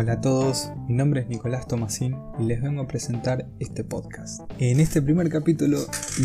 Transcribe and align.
Hola 0.00 0.14
a 0.14 0.20
todos, 0.22 0.72
mi 0.88 0.94
nombre 0.94 1.20
es 1.20 1.28
Nicolás 1.28 1.68
Tomasín 1.68 2.16
y 2.38 2.44
les 2.44 2.62
vengo 2.62 2.80
a 2.80 2.86
presentar 2.86 3.46
este 3.58 3.84
podcast. 3.84 4.40
En 4.58 4.80
este 4.80 5.02
primer 5.02 5.28
capítulo 5.28 5.76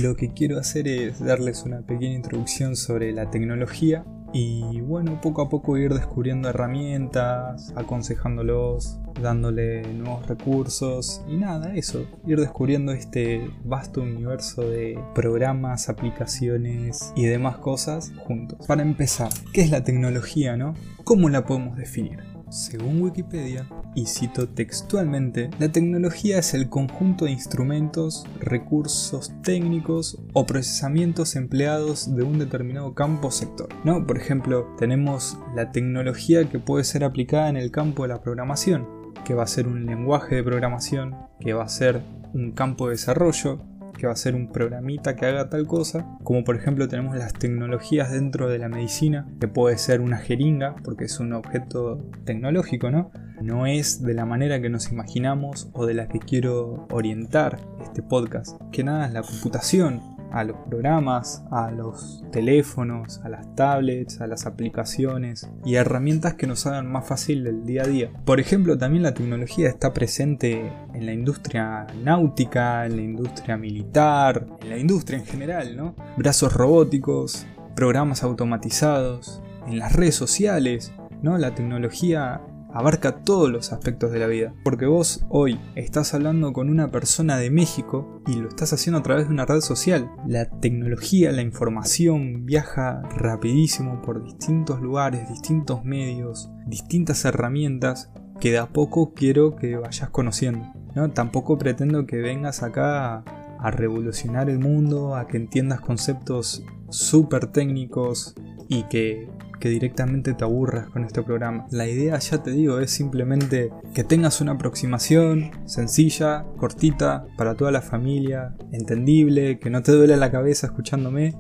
lo 0.02 0.16
que 0.16 0.32
quiero 0.32 0.58
hacer 0.58 0.88
es 0.88 1.20
darles 1.20 1.64
una 1.64 1.82
pequeña 1.82 2.14
introducción 2.14 2.78
sobre 2.78 3.12
la 3.12 3.30
tecnología 3.32 4.06
y 4.32 4.80
bueno, 4.80 5.20
poco 5.20 5.42
a 5.42 5.50
poco 5.50 5.78
ir 5.78 5.94
descubriendo 5.94 6.48
herramientas, 6.48 7.74
aconsejándolos, 7.76 8.98
dándole 9.22 9.82
nuevos 9.94 10.26
recursos 10.26 11.22
y 11.28 11.36
nada, 11.36 11.76
eso, 11.76 12.06
ir 12.26 12.40
descubriendo 12.40 12.94
este 12.94 13.46
vasto 13.66 14.04
universo 14.04 14.62
de 14.62 14.98
programas, 15.14 15.90
aplicaciones 15.90 17.12
y 17.14 17.26
demás 17.26 17.58
cosas 17.58 18.14
juntos. 18.26 18.66
Para 18.68 18.84
empezar, 18.84 19.32
¿qué 19.52 19.64
es 19.64 19.70
la 19.70 19.84
tecnología, 19.84 20.56
no? 20.56 20.76
¿Cómo 21.04 21.28
la 21.28 21.46
podemos 21.46 21.76
definir? 21.76 22.35
Según 22.56 23.02
Wikipedia, 23.02 23.68
y 23.96 24.06
cito 24.06 24.48
textualmente, 24.48 25.50
la 25.60 25.74
tecnología 25.74 26.40
es 26.40 26.54
el 26.54 26.70
conjunto 26.70 27.26
de 27.26 27.32
instrumentos, 27.32 28.26
recursos 28.40 29.34
técnicos 29.44 30.18
o 30.32 30.46
procesamientos 30.46 31.36
empleados 31.36 32.16
de 32.16 32.24
un 32.24 32.40
determinado 32.40 32.96
campo 32.96 33.28
o 33.28 33.32
sector. 33.32 33.68
¿no? 33.84 34.08
Por 34.08 34.18
ejemplo, 34.18 34.74
tenemos 34.78 35.38
la 35.54 35.74
tecnología 35.74 36.48
que 36.48 36.60
puede 36.60 36.86
ser 36.86 37.04
aplicada 37.04 37.50
en 37.50 37.58
el 37.58 37.72
campo 37.72 38.04
de 38.04 38.10
la 38.10 38.22
programación, 38.22 38.88
que 39.26 39.34
va 39.34 39.44
a 39.44 39.48
ser 39.48 39.68
un 39.68 39.86
lenguaje 39.86 40.36
de 40.36 40.44
programación, 40.44 41.14
que 41.42 41.52
va 41.52 41.66
a 41.66 41.70
ser 41.70 42.04
un 42.34 42.54
campo 42.54 42.86
de 42.86 42.92
desarrollo, 42.92 43.60
que 43.98 44.08
va 44.08 44.14
a 44.14 44.18
ser 44.18 44.36
un 44.36 44.52
programita 44.52 45.16
que 45.16 45.26
haga 45.26 45.50
tal 45.50 45.68
cosa, 45.68 46.06
como 46.24 46.44
por 46.44 46.56
ejemplo 46.56 46.88
tenemos 46.88 47.16
las 47.18 47.34
tecnologías 47.34 48.12
dentro 48.12 48.50
de 48.50 48.60
la 48.60 48.70
medicina, 48.70 49.28
que 49.40 49.48
puede 49.48 49.78
ser 49.78 50.02
una 50.02 50.18
jeringa, 50.18 50.76
porque 50.84 51.06
es 51.06 51.20
un 51.20 51.34
objeto 51.34 52.04
tecnológico, 52.26 52.92
¿no? 52.92 53.12
No 53.42 53.66
es 53.66 54.02
de 54.02 54.14
la 54.14 54.26
manera 54.26 54.62
que 54.62 54.70
nos 54.70 54.92
imaginamos 54.92 55.70
o 55.74 55.86
de 55.86 55.94
la 55.94 56.08
que 56.08 56.20
quiero 56.20 56.88
orientar 56.92 57.60
este 57.82 58.02
podcast, 58.02 58.60
que 58.72 58.84
nada 58.84 59.08
es 59.08 59.14
la 59.14 59.24
computación, 59.24 60.15
a 60.32 60.44
los 60.44 60.58
programas, 60.68 61.44
a 61.52 61.72
los 61.72 62.24
teléfonos, 62.32 63.22
a 63.24 63.30
las 63.30 63.56
tablets, 63.56 64.22
a 64.22 64.28
las 64.28 64.46
aplicaciones 64.46 65.50
y 65.64 65.76
herramientas 65.76 66.34
que 66.34 66.48
nos 66.48 66.66
hagan 66.66 66.92
más 66.92 67.08
fácil 67.08 67.46
el 67.48 67.66
día 67.66 67.84
a 67.84 67.88
día. 67.88 68.12
Por 68.26 68.40
ejemplo, 68.40 68.78
también 68.78 69.04
la 69.04 69.14
tecnología 69.14 69.70
está 69.70 69.94
presente 69.94 70.72
en 70.94 71.06
la 71.06 71.14
industria 71.14 71.88
náutica, 72.04 72.86
en 72.86 72.96
la 72.98 73.02
industria 73.02 73.58
militar, 73.58 74.46
en 74.62 74.70
la 74.70 74.78
industria 74.78 75.20
en 75.20 75.26
general, 75.26 75.78
¿no? 75.78 75.96
Brazos 76.18 76.54
robóticos, 76.54 77.46
programas 77.76 78.24
automatizados, 78.24 79.42
en 79.68 79.80
las 79.80 79.94
redes 79.94 80.16
sociales, 80.16 80.94
¿no? 81.22 81.38
La 81.38 81.56
tecnología 81.56 82.42
abarca 82.76 83.24
todos 83.24 83.50
los 83.50 83.72
aspectos 83.72 84.12
de 84.12 84.20
la 84.20 84.28
vida. 84.28 84.54
Porque 84.64 84.86
vos 84.86 85.26
hoy 85.30 85.60
estás 85.76 86.14
hablando 86.14 86.52
con 86.52 86.70
una 86.70 86.92
persona 86.92 87.38
de 87.38 87.50
México 87.50 88.22
y 88.28 88.36
lo 88.36 88.50
estás 88.50 88.74
haciendo 88.74 89.00
a 89.00 89.04
través 89.04 89.28
de 89.28 89.34
una 89.34 89.46
red 89.46 89.62
social. 89.62 90.12
La 90.28 90.50
tecnología, 90.50 91.32
la 91.32 91.42
información 91.42 92.46
viaja 92.46 93.02
rapidísimo 93.16 94.02
por 94.02 94.24
distintos 94.24 94.82
lugares, 94.82 95.30
distintos 95.30 95.86
medios, 95.86 96.52
distintas 96.68 97.24
herramientas 97.24 98.12
que 98.42 98.52
de 98.52 98.58
a 98.58 98.68
poco 98.68 99.14
quiero 99.14 99.56
que 99.56 99.78
vayas 99.78 100.10
conociendo. 100.10 100.66
¿no? 100.96 101.10
Tampoco 101.12 101.58
pretendo 101.58 102.06
que 102.06 102.18
vengas 102.18 102.62
acá 102.62 103.24
a 103.58 103.72
revolucionar 103.72 104.50
el 104.50 104.60
mundo, 104.60 105.16
a 105.16 105.28
que 105.28 105.38
entiendas 105.38 105.80
conceptos 105.80 106.62
súper 106.90 107.48
técnicos 107.48 108.36
y 108.68 108.84
que 108.84 109.30
que 109.60 109.70
directamente 109.70 110.34
te 110.34 110.44
aburras 110.44 110.88
con 110.88 111.04
este 111.04 111.24
programa. 111.24 111.68
La 111.72 111.88
idea, 111.88 112.18
ya 112.20 112.44
te 112.44 112.52
digo, 112.52 112.80
es 112.80 112.92
simplemente 112.92 113.72
que 113.94 114.04
tengas 114.04 114.42
una 114.42 114.54
aproximación 114.54 115.52
sencilla, 115.66 116.46
cortita, 116.58 117.26
para 117.38 117.56
toda 117.56 117.72
la 117.72 117.82
familia, 117.82 118.56
entendible, 118.72 119.60
que 119.60 119.70
no 119.70 119.84
te 119.84 119.92
duele 119.92 120.18
la 120.18 120.32
cabeza 120.32 120.68
escuchándome. 120.68 121.36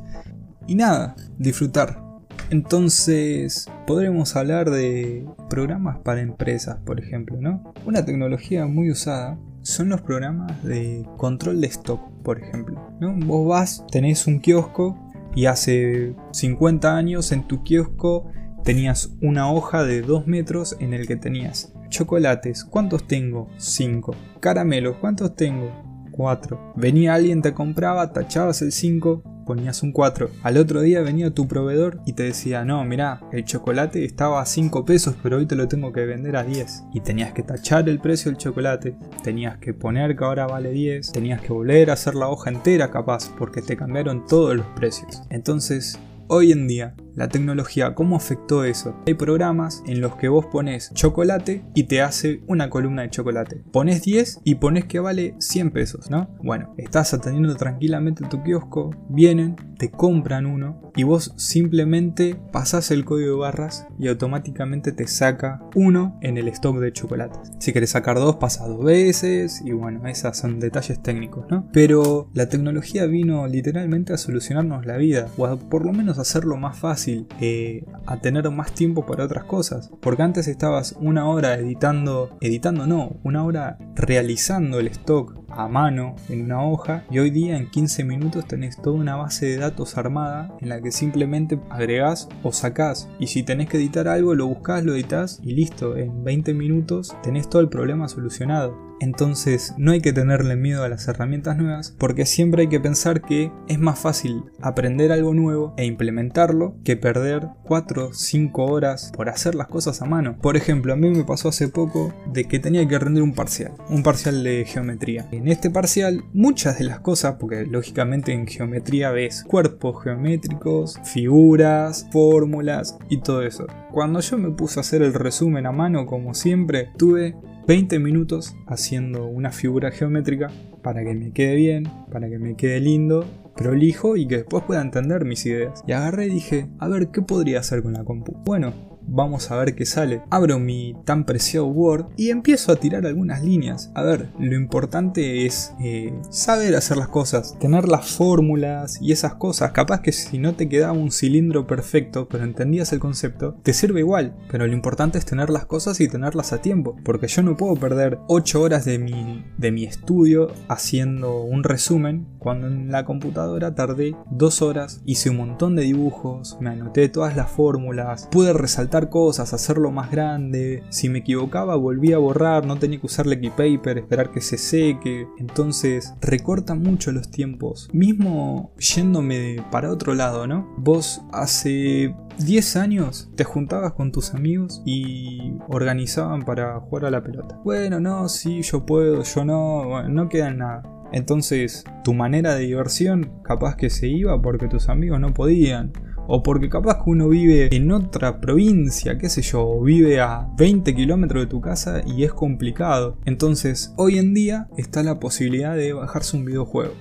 Y 0.67 0.75
nada, 0.75 1.15
disfrutar. 1.37 2.03
Entonces, 2.49 3.67
podremos 3.87 4.35
hablar 4.35 4.69
de 4.69 5.25
programas 5.49 5.97
para 5.99 6.21
empresas, 6.21 6.77
por 6.85 6.99
ejemplo, 6.99 7.37
¿no? 7.39 7.73
Una 7.85 8.05
tecnología 8.05 8.67
muy 8.67 8.91
usada 8.91 9.37
son 9.65 9.89
los 9.89 10.01
programas 10.01 10.63
de 10.63 11.07
control 11.17 11.59
de 11.59 11.67
stock, 11.67 11.99
por 12.23 12.39
ejemplo. 12.39 12.79
¿no? 12.99 13.15
Vos 13.25 13.47
vas, 13.47 13.83
tenés 13.91 14.27
un 14.27 14.39
kiosco 14.39 15.04
y 15.35 15.45
hace 15.45 16.15
50 16.31 16.95
años 16.95 17.31
en 17.31 17.47
tu 17.47 17.63
kiosco 17.63 18.31
tenías 18.63 19.11
una 19.21 19.51
hoja 19.51 19.83
de 19.83 20.01
2 20.01 20.25
metros 20.25 20.75
en 20.79 20.93
el 20.93 21.05
que 21.05 21.17
tenías 21.17 21.73
chocolates, 21.89 22.63
¿cuántos 22.63 23.07
tengo? 23.07 23.47
5. 23.57 24.15
Caramelos, 24.39 24.97
¿cuántos 24.97 25.35
tengo? 25.35 25.71
4. 26.11 26.73
Venía 26.75 27.13
alguien, 27.13 27.41
te 27.41 27.53
compraba, 27.53 28.11
tachabas 28.11 28.61
el 28.61 28.71
5, 28.71 29.23
ponías 29.45 29.83
un 29.83 29.91
4. 29.91 30.29
Al 30.43 30.57
otro 30.57 30.81
día 30.81 31.01
venía 31.01 31.33
tu 31.33 31.47
proveedor 31.47 31.99
y 32.05 32.13
te 32.13 32.23
decía, 32.23 32.65
no, 32.65 32.83
mira, 32.83 33.21
el 33.31 33.45
chocolate 33.45 34.03
estaba 34.03 34.41
a 34.41 34.45
5 34.45 34.85
pesos, 34.85 35.15
pero 35.21 35.37
hoy 35.37 35.45
te 35.45 35.55
lo 35.55 35.67
tengo 35.67 35.91
que 35.91 36.05
vender 36.05 36.35
a 36.35 36.43
10. 36.43 36.83
Y 36.93 37.01
tenías 37.01 37.33
que 37.33 37.43
tachar 37.43 37.87
el 37.87 37.99
precio 37.99 38.31
del 38.31 38.37
chocolate, 38.37 38.95
tenías 39.23 39.57
que 39.57 39.73
poner 39.73 40.15
que 40.15 40.23
ahora 40.23 40.47
vale 40.47 40.71
10, 40.71 41.11
tenías 41.11 41.41
que 41.41 41.53
volver 41.53 41.89
a 41.89 41.93
hacer 41.93 42.15
la 42.15 42.29
hoja 42.29 42.49
entera 42.49 42.91
capaz, 42.91 43.31
porque 43.37 43.61
te 43.61 43.77
cambiaron 43.77 44.25
todos 44.25 44.55
los 44.55 44.65
precios. 44.75 45.23
Entonces, 45.29 45.99
hoy 46.27 46.51
en 46.51 46.67
día, 46.67 46.95
la 47.15 47.29
tecnología, 47.29 47.95
¿cómo 47.95 48.17
afectó 48.17 48.65
eso? 48.65 48.95
Hay 49.07 49.13
programas 49.13 49.81
en 49.87 50.01
los 50.01 50.15
que 50.17 50.27
vos 50.27 50.45
pones 50.47 50.91
chocolate 50.93 51.63
y 51.73 51.83
te 51.83 52.01
hace 52.01 52.43
una 52.47 52.69
columna 52.69 53.03
de 53.03 53.09
chocolate. 53.09 53.63
Pones 53.71 54.03
10 54.03 54.41
y 54.43 54.55
pones 54.55 54.85
que 54.85 54.99
vale 54.99 55.35
100 55.39 55.71
pesos, 55.71 56.09
¿no? 56.09 56.29
Bueno, 56.43 56.73
estás 56.77 57.13
atendiendo 57.13 57.55
tranquilamente 57.55 58.25
tu 58.29 58.43
kiosco, 58.43 58.91
vienen, 59.09 59.55
te 59.77 59.91
compran 59.91 60.45
uno 60.45 60.91
y 60.95 61.03
vos 61.03 61.33
simplemente 61.37 62.37
pasás 62.51 62.91
el 62.91 63.05
código 63.05 63.31
de 63.31 63.39
barras 63.39 63.87
y 63.97 64.07
automáticamente 64.07 64.91
te 64.91 65.07
saca 65.07 65.61
uno 65.73 66.17
en 66.21 66.37
el 66.37 66.47
stock 66.49 66.79
de 66.79 66.91
chocolates. 66.91 67.51
Si 67.59 67.71
querés 67.71 67.91
sacar 67.91 68.17
dos, 68.17 68.37
pasa 68.37 68.67
dos 68.67 68.83
veces 68.83 69.61
y 69.63 69.71
bueno, 69.71 70.05
esos 70.07 70.37
son 70.37 70.59
detalles 70.59 71.01
técnicos, 71.01 71.45
¿no? 71.49 71.69
Pero 71.71 72.29
la 72.33 72.49
tecnología 72.49 73.05
vino 73.05 73.47
literalmente 73.47 74.13
a 74.13 74.17
solucionarnos 74.17 74.85
la 74.85 74.97
vida 74.97 75.27
o 75.37 75.45
a 75.45 75.57
por 75.57 75.85
lo 75.85 75.93
menos 75.93 76.19
hacerlo 76.19 76.57
más 76.57 76.77
fácil 76.77 77.04
eh, 77.07 77.85
a 78.05 78.17
tener 78.17 78.49
más 78.51 78.73
tiempo 78.73 79.05
para 79.05 79.25
otras 79.25 79.45
cosas. 79.45 79.91
Porque 80.01 80.23
antes 80.23 80.47
estabas 80.47 80.95
una 80.99 81.27
hora 81.27 81.55
editando, 81.55 82.37
editando 82.41 82.87
no, 82.87 83.17
una 83.23 83.43
hora 83.43 83.77
realizando 83.95 84.79
el 84.79 84.87
stock 84.87 85.45
a 85.49 85.67
mano 85.67 86.15
en 86.29 86.43
una 86.43 86.61
hoja 86.63 87.05
y 87.09 87.19
hoy 87.19 87.29
día 87.29 87.57
en 87.57 87.69
15 87.69 88.03
minutos 88.03 88.45
tenés 88.45 88.81
toda 88.81 88.97
una 88.97 89.15
base 89.15 89.45
de 89.45 89.57
datos 89.57 89.97
armada 89.97 90.53
en 90.59 90.69
la 90.69 90.81
que 90.81 90.91
simplemente 90.91 91.59
agregás 91.69 92.27
o 92.43 92.51
sacás 92.51 93.09
y 93.19 93.27
si 93.27 93.43
tenés 93.43 93.69
que 93.69 93.77
editar 93.77 94.07
algo 94.07 94.35
lo 94.35 94.47
buscas, 94.47 94.83
lo 94.83 94.93
editas 94.93 95.39
y 95.43 95.53
listo, 95.53 95.95
en 95.95 96.23
20 96.23 96.53
minutos 96.53 97.15
tenés 97.23 97.49
todo 97.49 97.61
el 97.61 97.69
problema 97.69 98.07
solucionado. 98.07 98.84
Entonces 98.99 99.73
no 99.77 99.91
hay 99.91 100.01
que 100.01 100.13
tenerle 100.13 100.55
miedo 100.55 100.83
a 100.83 100.89
las 100.89 101.07
herramientas 101.07 101.57
nuevas 101.57 101.95
porque 101.97 102.25
siempre 102.25 102.63
hay 102.63 102.67
que 102.69 102.79
pensar 102.79 103.21
que 103.21 103.51
es 103.67 103.79
más 103.79 103.99
fácil 103.99 104.43
aprender 104.61 105.11
algo 105.11 105.33
nuevo 105.33 105.73
e 105.77 105.85
implementarlo 105.85 106.75
que 106.83 106.95
perder 106.95 107.47
4 107.63 108.07
o 108.07 108.13
5 108.13 108.65
horas 108.65 109.11
por 109.15 109.29
hacer 109.29 109.55
las 109.55 109.67
cosas 109.67 110.01
a 110.01 110.05
mano. 110.05 110.37
Por 110.41 110.57
ejemplo, 110.57 110.93
a 110.93 110.95
mí 110.95 111.09
me 111.09 111.23
pasó 111.23 111.49
hace 111.49 111.67
poco 111.67 112.13
de 112.31 112.45
que 112.45 112.59
tenía 112.59 112.87
que 112.87 112.99
rendir 112.99 113.23
un 113.23 113.33
parcial, 113.33 113.73
un 113.89 114.03
parcial 114.03 114.43
de 114.43 114.65
geometría. 114.65 115.27
En 115.31 115.47
este 115.47 115.69
parcial 115.69 116.23
muchas 116.33 116.79
de 116.79 116.85
las 116.85 116.99
cosas, 116.99 117.35
porque 117.39 117.65
lógicamente 117.65 118.33
en 118.33 118.47
geometría 118.47 119.11
ves 119.11 119.43
cuerpos 119.43 120.03
geométricos, 120.03 120.99
figuras, 121.03 122.07
fórmulas 122.11 122.97
y 123.09 123.21
todo 123.21 123.41
eso. 123.41 123.67
Cuando 123.91 124.19
yo 124.19 124.37
me 124.37 124.51
puse 124.51 124.79
a 124.79 124.81
hacer 124.81 125.01
el 125.01 125.13
resumen 125.13 125.65
a 125.65 125.71
mano 125.71 126.05
como 126.05 126.33
siempre, 126.33 126.89
tuve 126.97 127.35
20 127.67 127.97
minutos 127.97 128.55
haciendo 128.67 129.25
una 129.25 129.51
figura 129.51 129.91
geométrica 129.91 130.51
para 130.83 131.03
que 131.03 131.15
me 131.15 131.31
quede 131.31 131.55
bien, 131.55 131.91
para 132.11 132.29
que 132.29 132.37
me 132.37 132.55
quede 132.55 132.79
lindo, 132.79 133.25
prolijo 133.55 134.17
y 134.17 134.27
que 134.27 134.37
después 134.37 134.63
pueda 134.65 134.81
entender 134.81 135.25
mis 135.25 135.45
ideas. 135.47 135.83
Y 135.87 135.93
agarré 135.93 136.27
y 136.27 136.29
dije, 136.29 136.67
a 136.77 136.87
ver, 136.87 137.07
¿qué 137.07 137.23
podría 137.23 137.59
hacer 137.59 137.81
con 137.81 137.93
la 137.93 138.03
compu? 138.03 138.33
Bueno, 138.45 138.94
vamos 139.07 139.51
a 139.51 139.57
ver 139.57 139.75
qué 139.75 139.85
sale. 139.85 140.21
Abro 140.29 140.59
mi 140.59 140.95
tan 141.05 141.25
preciado 141.25 141.67
Word 141.67 142.07
y 142.17 142.29
empiezo 142.29 142.71
a 142.71 142.77
tirar 142.77 143.05
algunas 143.05 143.43
líneas. 143.43 143.91
A 143.95 144.03
ver, 144.03 144.29
lo 144.39 144.55
importante 144.55 145.45
es 145.45 145.73
eh, 145.79 146.13
saber 146.29 146.75
hacer 146.75 146.97
las 146.97 147.09
cosas, 147.09 147.57
tener 147.59 147.87
las 147.87 148.09
fórmulas 148.09 149.01
y 149.01 149.11
esas 149.11 149.35
cosas. 149.35 149.71
Capaz 149.71 150.01
que 150.01 150.11
si 150.11 150.37
no 150.37 150.55
te 150.55 150.69
quedaba 150.69 150.93
un 150.93 151.11
cilindro 151.11 151.67
perfecto, 151.67 152.27
pero 152.29 152.43
entendías 152.43 152.93
el 152.93 152.99
concepto, 152.99 153.55
te 153.63 153.73
sirve 153.73 154.01
igual. 154.01 154.35
Pero 154.49 154.67
lo 154.67 154.73
importante 154.73 155.17
es 155.17 155.25
tener 155.25 155.49
las 155.49 155.65
cosas 155.65 155.99
y 155.99 156.07
tenerlas 156.07 156.53
a 156.53 156.61
tiempo. 156.61 156.95
Porque 157.03 157.27
yo 157.27 157.43
no 157.43 157.57
puedo 157.57 157.75
perder 157.75 158.19
8 158.27 158.61
horas 158.61 158.85
de 158.85 158.99
mi, 158.99 159.45
de 159.57 159.71
mi 159.71 159.83
estudio 159.85 160.51
haciendo 160.67 161.41
un 161.41 161.63
resumen 161.63 162.27
cuando 162.39 162.67
en 162.67 162.91
la 162.91 163.05
computadora 163.05 163.75
tardé 163.75 164.15
2 164.31 164.61
horas, 164.61 165.01
hice 165.05 165.29
un 165.29 165.37
montón 165.37 165.75
de 165.75 165.83
dibujos, 165.83 166.57
me 166.59 166.69
anoté 166.69 167.09
todas 167.09 167.35
las 167.35 167.49
fórmulas, 167.49 168.27
pude 168.31 168.53
resaltar 168.53 168.94
cosas, 169.09 169.53
hacerlo 169.53 169.91
más 169.91 170.11
grande. 170.11 170.83
Si 170.89 171.09
me 171.09 171.19
equivocaba, 171.19 171.75
volvía 171.75 172.15
a 172.15 172.19
borrar, 172.19 172.65
no 172.65 172.77
tenía 172.77 172.99
que 172.99 173.05
usar 173.05 173.25
Lecky 173.25 173.49
Paper, 173.49 173.97
esperar 173.99 174.31
que 174.31 174.41
se 174.41 174.57
seque. 174.57 175.27
Entonces, 175.37 176.13
recorta 176.21 176.75
mucho 176.75 177.11
los 177.11 177.29
tiempos. 177.29 177.89
Mismo 177.93 178.73
yéndome 178.77 179.57
para 179.71 179.91
otro 179.91 180.13
lado, 180.13 180.47
¿no? 180.47 180.73
Vos 180.77 181.21
hace 181.31 182.15
10 182.39 182.75
años 182.75 183.29
te 183.35 183.43
juntabas 183.43 183.93
con 183.93 184.11
tus 184.11 184.33
amigos 184.33 184.81
y 184.85 185.53
organizaban 185.69 186.43
para 186.43 186.79
jugar 186.79 187.05
a 187.05 187.11
la 187.11 187.23
pelota. 187.23 187.59
Bueno, 187.63 187.99
no, 187.99 188.29
sí, 188.29 188.61
yo 188.61 188.85
puedo, 188.85 189.23
yo 189.23 189.45
no, 189.45 190.07
no 190.09 190.29
queda 190.29 190.51
nada. 190.51 190.83
Entonces, 191.11 191.83
tu 192.03 192.13
manera 192.13 192.55
de 192.55 192.65
diversión 192.65 193.31
capaz 193.43 193.77
que 193.77 193.89
se 193.89 194.07
iba 194.07 194.41
porque 194.41 194.67
tus 194.67 194.89
amigos 194.89 195.19
no 195.19 195.33
podían. 195.33 195.93
O 196.27 196.43
porque 196.43 196.69
capaz 196.69 197.03
que 197.03 197.09
uno 197.09 197.29
vive 197.29 197.69
en 197.75 197.91
otra 197.91 198.39
provincia, 198.39 199.17
qué 199.17 199.29
sé 199.29 199.41
yo, 199.41 199.81
vive 199.81 200.19
a 200.19 200.47
20 200.57 200.95
kilómetros 200.95 201.43
de 201.43 201.47
tu 201.47 201.61
casa 201.61 202.01
y 202.05 202.23
es 202.23 202.33
complicado. 202.33 203.17
Entonces, 203.25 203.93
hoy 203.97 204.17
en 204.17 204.33
día 204.33 204.67
está 204.77 205.03
la 205.03 205.19
posibilidad 205.19 205.75
de 205.75 205.93
bajarse 205.93 206.37
un 206.37 206.45
videojuego 206.45 206.93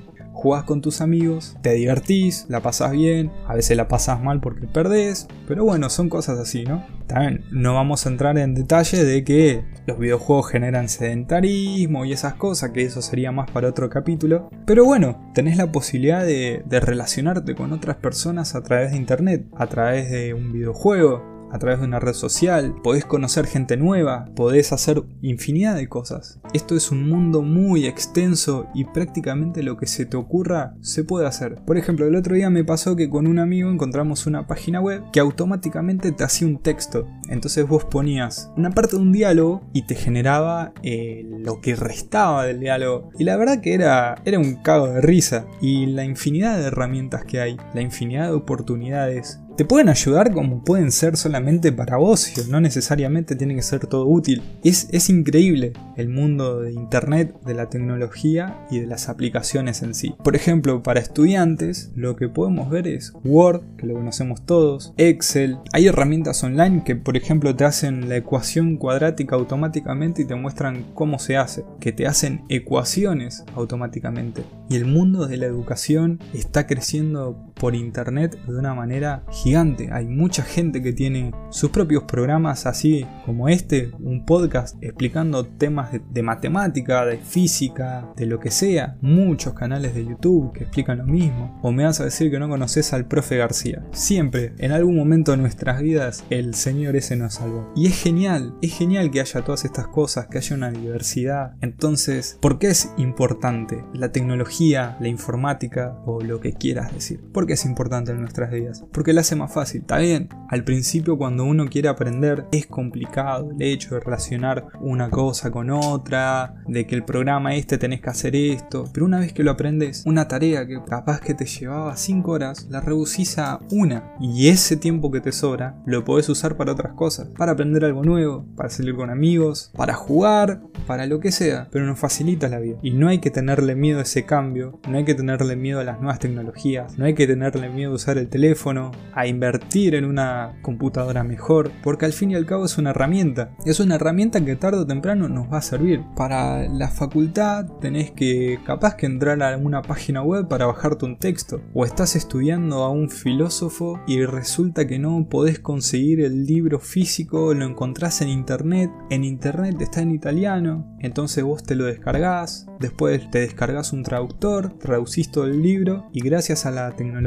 jugás 0.45 0.65
con 0.65 0.83
tus 0.83 1.01
amigos, 1.01 1.57
te 1.63 1.73
divertís, 1.73 2.45
la 2.51 2.61
pasás 2.61 2.93
bien, 2.93 3.33
a 3.49 3.55
veces 3.55 3.79
la 3.79 3.89
pasás 3.89 4.23
mal 4.23 4.43
porque 4.43 4.67
perdés, 4.67 5.27
pero 5.49 5.65
bueno, 5.65 5.89
son 5.89 6.11
cosas 6.11 6.39
así, 6.39 6.65
¿no? 6.65 6.85
También 7.07 7.47
no 7.51 7.73
vamos 7.73 8.05
a 8.05 8.11
entrar 8.11 8.37
en 8.37 8.55
detalle 8.55 9.05
de 9.05 9.25
que 9.25 9.65
los 9.87 9.99
videojuegos 9.99 10.51
generan 10.51 10.91
sedentarismo 10.91 12.05
y 12.05 12.13
esas 12.13 12.35
cosas, 12.35 12.73
que 12.73 12.83
eso 12.83 13.01
sería 13.01 13.33
más 13.33 13.51
para 13.51 13.71
otro 13.71 13.89
capítulo, 13.89 14.51
pero 14.67 14.85
bueno, 14.85 15.33
tenés 15.33 15.57
la 15.57 15.73
posibilidad 15.73 16.27
de, 16.27 16.63
de 16.67 16.81
relacionarte 16.81 17.55
con 17.55 17.73
otras 17.73 17.97
personas 17.97 18.55
a 18.55 18.63
través 18.63 18.91
de 18.91 18.99
internet, 18.99 19.47
a 19.57 19.67
través 19.67 20.11
de 20.11 20.35
un 20.35 20.53
videojuego, 20.53 21.34
a 21.55 21.59
través 21.61 21.79
de 21.79 21.87
una 21.87 22.01
red 22.01 22.15
social, 22.15 22.75
podés 22.83 23.05
conocer 23.05 23.47
gente 23.47 23.77
nueva, 23.77 24.27
podés 24.35 24.73
hacer 24.73 25.05
infinidad 25.23 25.77
de 25.77 25.89
cosas. 25.89 26.41
Esto 26.53 26.75
es 26.75 26.91
un 26.91 27.09
mundo 27.09 27.43
muy 27.43 27.87
extenso 27.87 28.67
y 28.75 28.85
prácticamente 28.85 29.63
lo 29.63 29.77
que 29.77 29.87
se 29.87 30.05
te 30.05 30.17
ocurra 30.17 30.75
se 30.81 31.05
puede 31.05 31.29
hacer. 31.29 31.55
Por 31.65 31.79
ejemplo, 31.79 32.09
el 32.09 32.17
otro 32.17 32.35
día 32.35 32.51
me 32.51 32.65
pasó 32.65 32.97
que 32.97 33.09
con 33.09 33.29
un 33.29 33.39
amigo 33.39 33.71
encontramos 33.71 34.27
una 34.27 34.49
página 34.49 34.81
web 34.81 35.05
que 35.13 35.21
automáticamente 35.21 36.11
te 36.11 36.25
hacía 36.25 36.49
un 36.49 36.59
texto. 36.59 37.07
Entonces 37.29 37.69
vos 37.69 37.85
ponías 37.85 38.51
una 38.57 38.71
parte 38.71 38.97
de 38.97 39.03
un 39.03 39.13
diálogo 39.13 39.63
y 39.73 39.83
te 39.87 39.95
generaba 39.95 40.73
eh, 40.83 41.25
lo 41.39 41.61
que 41.61 41.77
restaba 41.77 42.47
del 42.47 42.59
diálogo. 42.59 43.11
Y 43.17 43.23
la 43.23 43.37
verdad 43.37 43.61
que 43.61 43.75
era, 43.75 44.17
era 44.25 44.41
un 44.41 44.57
cago 44.57 44.89
de 44.89 45.01
risa. 45.01 45.47
Y 45.61 45.87
la 45.87 46.05
infinidad 46.05 46.59
de 46.59 46.65
herramientas 46.65 47.25
que 47.25 47.41
hay, 47.41 47.57
la 47.75 47.81
infinidad 47.81 48.27
de 48.27 48.35
oportunidades 48.35 49.39
te 49.57 49.65
pueden 49.65 49.89
ayudar 49.89 50.33
como 50.33 50.65
pueden 50.65 50.91
ser 50.91 51.17
solamente 51.17 51.71
para 51.71 51.99
ocio, 51.99 52.43
no 52.49 52.61
necesariamente 52.61 53.37
tiene 53.37 53.55
que 53.55 53.63
ser 53.63 53.87
todo 53.87 54.07
útil. 54.07 54.43
Es, 54.65 54.89
es 54.91 55.09
increíble 55.09 55.73
el 55.97 56.09
mundo 56.09 56.61
de 56.61 56.73
Internet, 56.73 57.35
de 57.45 57.55
la 57.55 57.69
tecnología 57.69 58.59
y 58.71 58.81
de 58.81 58.87
las 58.87 59.09
aplicaciones 59.09 59.83
en 59.83 59.95
sí. 59.95 60.15
Por 60.25 60.35
ejemplo, 60.35 60.83
para 60.83 61.01
estudiantes, 61.01 61.93
lo 61.95 62.17
que 62.17 62.29
podemos 62.29 62.69
ver 62.69 62.89
es 62.89 63.13
Word, 63.25 63.63
que 63.77 63.87
lo 63.87 63.95
conocemos 63.95 64.45
todos, 64.45 64.93
Excel. 64.97 65.59
Hay 65.73 65.87
herramientas 65.87 66.43
online 66.43 66.83
que, 66.85 66.97
por 66.97 67.17
ejemplo, 67.17 67.55
te 67.55 67.65
hacen 67.65 68.09
la 68.09 68.17
ecuación 68.17 68.77
cuadrática 68.77 69.37
automáticamente 69.37 70.23
y 70.23 70.25
te 70.25 70.35
muestran 70.35 70.85
cómo 70.95 71.19
se 71.19 71.37
hace, 71.37 71.65
que 71.79 71.93
te 71.93 72.07
hacen 72.07 72.43
ecuaciones 72.49 73.45
automáticamente. 73.55 74.43
Y 74.69 74.77
el 74.77 74.87
mundo 74.87 75.27
de 75.27 75.37
la 75.37 75.47
educación 75.47 76.19
está 76.33 76.67
creciendo 76.67 77.53
por 77.55 77.75
Internet 77.75 78.39
de 78.47 78.59
una 78.59 78.75
manera 78.75 79.25
gigante. 79.31 79.89
Hay 79.93 80.07
mucha 80.07 80.43
gente 80.43 80.83
que 80.83 80.93
tiene 80.93 81.33
sus 81.51 81.71
propios 81.71 82.05
programas 82.05 82.67
así 82.67 83.07
como 83.25 83.49
este, 83.49 83.91
un 84.01 84.25
podcast 84.25 84.77
explicando 84.83 85.47
temas 85.47 85.91
de, 85.93 86.23
matemática, 86.23 87.05
de 87.05 87.19
física, 87.19 88.13
de 88.17 88.27
lo 88.27 88.41
que 88.41 88.51
sea. 88.51 88.97
Muchos 89.01 89.55
canales 89.55 89.95
de 89.95 90.05
YouTube 90.05 90.53
que 90.53 90.65
explican 90.65 90.99
lo 90.99 91.05
mismo. 91.05 91.59
O 91.63 91.73
me 91.73 91.85
vas 91.85 92.01
a 92.01 92.05
decir 92.05 92.31
que 92.31 92.39
no 92.39 92.49
conoces 92.49 92.93
al 92.93 93.07
profe 93.07 93.37
García. 93.37 93.85
Siempre, 93.93 94.53
en 94.59 94.73
algún 94.73 94.97
momento 94.97 95.33
de 95.33 95.39
nuestras 95.39 95.81
vidas, 95.81 96.25
el 96.31 96.55
señor 96.55 96.97
ese 96.97 97.17
nos 97.17 97.35
salvó. 97.35 97.73
Y 97.75 97.87
es 97.87 98.01
genial, 98.01 98.55
es 98.63 98.77
genial 98.77 99.11
que 99.11 99.21
haya 99.21 99.43
todas 99.43 99.65
estas 99.65 99.89
cosas, 99.89 100.27
que 100.27 100.39
haya 100.39 100.57
una 100.57 100.71
diversidad. 100.71 101.55
Entonces, 101.61 102.39
¿por 102.41 102.59
qué 102.59 102.69
es 102.69 102.93
importante 102.97 103.85
la 103.93 104.13
tecnología, 104.13 104.97
la 105.01 105.09
informática 105.09 105.99
o 106.07 106.21
lo 106.21 106.41
que 106.41 106.53
quieras 106.53 106.93
decir? 106.93 107.21
¿Por 107.33 107.44
qué 107.47 107.55
es 107.55 107.65
importante 107.65 108.13
en 108.13 108.21
nuestras 108.21 108.51
vidas? 108.51 108.85
Porque 108.93 109.13
la 109.13 109.25
más 109.35 109.53
fácil. 109.53 109.81
Está 109.81 109.99
bien, 109.99 110.29
al 110.51 110.65
principio 110.65 111.17
cuando 111.17 111.45
uno 111.45 111.67
quiere 111.67 111.89
aprender 111.89 112.47
es 112.53 112.67
complicado 112.67 113.51
el 113.51 113.63
hecho 113.63 113.95
de 113.95 114.01
relacionar 114.01 114.67
una 114.81 115.09
cosa 115.09 115.51
con 115.51 115.71
otra, 115.71 116.63
de 116.69 116.87
que 116.87 116.95
el 116.95 117.05
programa 117.05 117.55
este 117.55 117.79
tenés 117.79 118.01
que 118.01 118.11
hacer 118.11 118.37
esto, 118.37 118.85
pero 118.93 119.07
una 119.07 119.21
vez 119.21 119.33
que 119.33 119.43
lo 119.43 119.51
aprendes, 119.51 120.05
una 120.07 120.29
tarea 120.29 120.67
que 120.67 120.81
capaz 120.83 121.21
que 121.21 121.35
te 121.35 121.47
llevaba 121.47 121.97
5 121.97 122.31
horas, 122.31 122.67
la 122.71 122.81
reducís 122.81 123.39
a 123.39 123.61
una 123.71 124.15
y 124.21 124.49
ese 124.49 124.77
tiempo 124.77 125.11
que 125.11 125.21
te 125.21 125.33
sobra 125.33 125.77
lo 125.87 126.05
podés 126.05 126.29
usar 126.29 126.57
para 126.57 126.73
otras 126.73 126.93
cosas, 126.93 127.29
para 127.37 127.53
aprender 127.53 127.85
algo 127.85 128.03
nuevo, 128.05 128.47
para 128.57 128.69
salir 128.69 128.95
con 128.95 129.11
amigos, 129.11 129.73
para 129.77 129.95
jugar, 129.95 130.61
para 130.87 131.07
lo 131.07 131.21
que 131.21 131.33
sea, 131.33 131.69
pero 131.71 131.87
nos 131.87 131.99
facilita 131.99 132.49
la 132.49 132.61
vida 132.61 132.77
y 132.83 132.91
no 132.91 133.09
hay 133.09 133.19
que 133.19 133.31
tenerle 133.31 133.75
miedo 133.75 134.01
a 134.01 134.03
ese 134.03 134.25
cambio, 134.25 134.81
no 134.89 134.99
hay 134.99 135.05
que 135.05 135.15
tenerle 135.15 135.57
miedo 135.57 135.81
a 135.81 135.85
las 135.85 135.99
nuevas 135.99 136.19
tecnologías, 136.19 136.99
no 136.99 137.07
hay 137.07 137.15
que 137.15 137.27
tenerle 137.35 137.69
miedo 137.69 137.91
a 137.91 137.97
usar 137.97 138.17
el 138.17 138.29
teléfono, 138.29 138.93
a 139.13 139.27
invertir 139.27 139.97
en 139.97 140.05
una 140.05 140.57
computadora 140.63 141.25
mejor, 141.25 141.73
porque 141.83 142.07
al 142.07 142.13
fin 142.13 142.31
y 142.31 142.37
al 142.37 142.47
cabo 142.47 142.65
es 142.65 142.79
una 142.79 142.91
herramienta. 142.91 143.51
Es 143.67 143.81
una 143.81 143.97
herramienta 143.97 144.45
que 144.45 144.55
tarde 144.55 144.79
o 144.79 144.87
temprano 144.87 145.29
nos 145.29 145.53
va 145.53 145.59
a 145.59 145.63
servir. 145.63 146.03
Para 146.17 146.69
la 146.69 146.89
facultad 146.89 147.67
tenés 147.81 148.13
que 148.13 148.61
capaz 148.65 148.95
que 148.95 149.07
entrar 149.07 149.43
a 149.43 149.57
una 149.57 149.83
página 149.83 150.23
web 150.23 150.47
para 150.47 150.67
bajarte 150.67 151.07
un 151.07 151.19
texto, 151.19 151.61
o 151.75 151.85
estás 151.85 152.15
estudiando 152.15 152.85
a 152.85 152.91
un 152.91 153.11
filósofo 153.11 154.01
y 154.07 154.25
resulta 154.25 154.87
que 154.87 155.01
no 155.01 155.27
podés 155.29 155.59
conseguir 155.59 156.21
el 156.21 156.47
libro 156.47 156.79
físico, 156.79 157.53
lo 157.53 157.67
encontrás 157.67 158.23
en 158.23 158.29
internet, 158.29 158.91
en 159.11 159.25
internet 159.25 159.81
está 159.81 160.03
en 160.03 160.13
italiano, 160.13 160.97
entonces 161.01 161.43
vos 161.43 161.65
te 161.65 161.75
lo 161.75 161.85
descargás, 161.85 162.67
después 162.79 163.29
te 163.31 163.41
descargas 163.41 163.93
un 163.93 164.05
traductor, 164.05 164.79
traducís 164.79 165.31
todo 165.31 165.47
el 165.47 165.63
libro 165.63 166.09
y 166.13 166.21
gracias 166.21 166.67
a 166.67 166.71
la 166.71 166.93
tecnología, 166.93 167.24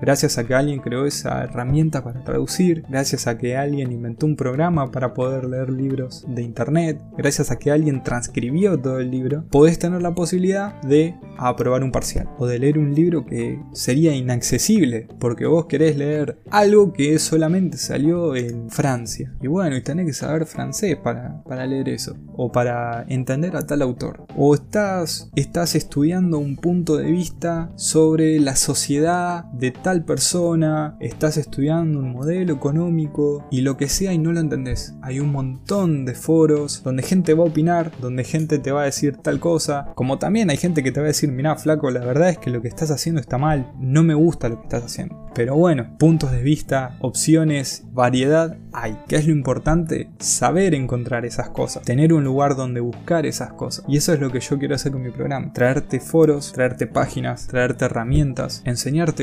gracias 0.00 0.38
a 0.38 0.44
que 0.44 0.54
alguien 0.54 0.80
creó 0.80 1.06
ese 1.06 1.28
herramienta 1.28 2.04
para 2.04 2.22
traducir, 2.22 2.84
gracias 2.88 3.26
a 3.26 3.38
que 3.38 3.56
alguien 3.56 3.92
inventó 3.92 4.26
un 4.26 4.36
programa 4.36 4.90
para 4.90 5.14
poder 5.14 5.44
leer 5.44 5.70
libros 5.70 6.24
de 6.28 6.42
internet, 6.42 7.00
gracias 7.16 7.50
a 7.50 7.58
que 7.58 7.70
alguien 7.70 8.02
transcribió 8.02 8.78
todo 8.78 9.00
el 9.00 9.10
libro, 9.10 9.44
podés 9.50 9.78
tener 9.78 10.02
la 10.02 10.14
posibilidad 10.14 10.80
de 10.82 11.14
aprobar 11.38 11.82
un 11.82 11.92
parcial 11.92 12.28
o 12.38 12.46
de 12.46 12.58
leer 12.58 12.78
un 12.78 12.94
libro 12.94 13.26
que 13.26 13.58
sería 13.72 14.14
inaccesible 14.14 15.08
porque 15.18 15.46
vos 15.46 15.66
querés 15.66 15.96
leer 15.96 16.38
algo 16.50 16.92
que 16.92 17.18
solamente 17.18 17.78
salió 17.78 18.36
en 18.36 18.70
Francia. 18.70 19.32
Y 19.40 19.46
bueno, 19.48 19.76
y 19.76 19.82
tenés 19.82 20.06
que 20.06 20.12
saber 20.12 20.46
francés 20.46 20.96
para, 20.96 21.42
para 21.44 21.66
leer 21.66 21.88
eso 21.88 22.16
o 22.34 22.52
para 22.52 23.04
entender 23.08 23.56
a 23.56 23.66
tal 23.66 23.82
autor. 23.82 24.26
O 24.36 24.54
estás, 24.54 25.30
estás 25.34 25.74
estudiando 25.74 26.38
un 26.38 26.56
punto 26.56 26.96
de 26.96 27.10
vista 27.10 27.70
sobre 27.76 28.38
la 28.40 28.56
sociedad 28.56 29.31
de 29.52 29.70
tal 29.70 30.04
persona, 30.04 30.96
estás 31.00 31.36
estudiando 31.36 31.98
un 31.98 32.12
modelo 32.12 32.54
económico 32.54 33.46
y 33.50 33.62
lo 33.62 33.76
que 33.76 33.88
sea 33.88 34.12
y 34.12 34.18
no 34.18 34.32
lo 34.32 34.40
entendés. 34.40 34.94
Hay 35.02 35.20
un 35.20 35.32
montón 35.32 36.04
de 36.04 36.14
foros 36.14 36.82
donde 36.82 37.02
gente 37.02 37.34
va 37.34 37.44
a 37.44 37.48
opinar, 37.48 37.92
donde 38.00 38.24
gente 38.24 38.58
te 38.58 38.72
va 38.72 38.82
a 38.82 38.86
decir 38.86 39.16
tal 39.16 39.40
cosa, 39.40 39.92
como 39.94 40.18
también 40.18 40.50
hay 40.50 40.56
gente 40.56 40.82
que 40.82 40.92
te 40.92 41.00
va 41.00 41.06
a 41.06 41.08
decir, 41.08 41.30
mira 41.32 41.56
flaco, 41.56 41.90
la 41.90 42.04
verdad 42.04 42.30
es 42.30 42.38
que 42.38 42.50
lo 42.50 42.62
que 42.62 42.68
estás 42.68 42.90
haciendo 42.90 43.20
está 43.20 43.38
mal, 43.38 43.72
no 43.78 44.02
me 44.02 44.14
gusta 44.14 44.48
lo 44.48 44.56
que 44.56 44.64
estás 44.64 44.84
haciendo. 44.84 45.30
Pero 45.34 45.56
bueno, 45.56 45.96
puntos 45.98 46.30
de 46.30 46.42
vista, 46.42 46.96
opciones, 47.00 47.84
variedad 47.92 48.58
hay. 48.72 48.98
¿Qué 49.08 49.16
es 49.16 49.26
lo 49.26 49.32
importante? 49.32 50.10
Saber 50.18 50.74
encontrar 50.74 51.24
esas 51.24 51.48
cosas, 51.50 51.84
tener 51.84 52.12
un 52.12 52.24
lugar 52.24 52.54
donde 52.54 52.80
buscar 52.80 53.24
esas 53.24 53.52
cosas. 53.54 53.84
Y 53.88 53.96
eso 53.96 54.12
es 54.12 54.20
lo 54.20 54.30
que 54.30 54.40
yo 54.40 54.58
quiero 54.58 54.74
hacer 54.74 54.92
con 54.92 55.02
mi 55.02 55.10
programa, 55.10 55.52
traerte 55.52 56.00
foros, 56.00 56.52
traerte 56.52 56.86
páginas, 56.86 57.46
traerte 57.46 57.86
herramientas, 57.86 58.62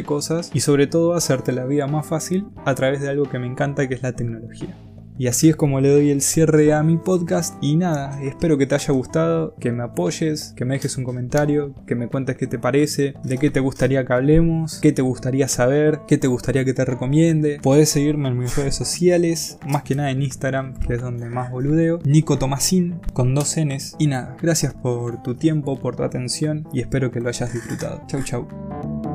cosas 0.04 0.52
y 0.54 0.62
sobre 0.62 0.88
todo 0.88 1.14
hacerte 1.14 1.52
la 1.52 1.66
vida 1.66 1.88
más 1.88 2.06
fácil 2.06 2.48
a 2.66 2.76
través 2.76 3.02
de 3.02 3.10
algo 3.10 3.26
que 3.26 3.40
me 3.40 3.48
encanta 3.48 3.88
que 3.88 3.96
es 3.96 4.04
la 4.04 4.14
tecnología. 4.14 4.76
Y 5.20 5.28
así 5.28 5.50
es 5.50 5.58
como 5.58 5.82
le 5.82 5.90
doy 5.90 6.12
el 6.12 6.22
cierre 6.22 6.72
a 6.72 6.82
mi 6.82 6.96
podcast. 6.96 7.62
Y 7.62 7.76
nada, 7.76 8.24
espero 8.24 8.58
que 8.58 8.66
te 8.66 8.76
haya 8.76 8.94
gustado, 8.94 9.54
que 9.60 9.70
me 9.74 9.84
apoyes, 9.84 10.54
que 10.56 10.64
me 10.64 10.76
dejes 10.76 10.96
un 10.96 11.04
comentario, 11.04 11.76
que 11.86 11.94
me 11.94 12.08
cuentes 12.08 12.38
qué 12.38 12.48
te 12.48 12.58
parece, 12.58 13.16
de 13.26 13.38
qué 13.38 13.50
te 13.50 13.60
gustaría 13.60 14.06
que 14.06 14.14
hablemos, 14.14 14.80
qué 14.80 14.94
te 14.94 15.02
gustaría 15.02 15.50
saber, 15.50 16.00
qué 16.08 16.18
te 16.18 16.28
gustaría 16.28 16.64
que 16.64 16.74
te 16.74 16.86
recomiende. 16.86 17.60
Podés 17.62 17.90
seguirme 17.90 18.30
en 18.30 18.38
mis 18.38 18.56
redes 18.56 18.76
sociales, 18.76 19.60
más 19.68 19.84
que 19.84 19.96
nada 19.96 20.10
en 20.10 20.22
Instagram, 20.22 20.76
que 20.80 20.94
es 20.94 21.02
donde 21.02 21.28
más 21.28 21.52
boludeo. 21.52 22.00
Nico 22.06 22.40
Tomasín, 22.40 23.02
con 23.12 23.36
dos 23.36 23.58
Ns. 23.58 23.98
Y 24.00 24.08
nada, 24.08 24.38
gracias 24.42 24.74
por 24.74 25.22
tu 25.22 25.36
tiempo, 25.36 25.78
por 25.78 25.98
tu 25.98 26.04
atención 26.04 26.66
y 26.72 26.80
espero 26.80 27.12
que 27.12 27.20
lo 27.20 27.28
hayas 27.28 27.52
disfrutado. 27.52 28.04
Chau, 28.08 28.24
chau. 28.24 29.09